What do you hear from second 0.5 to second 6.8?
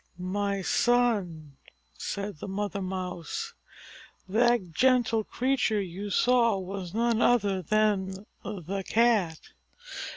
son," said the Mother Mouse, "that gentle creature you saw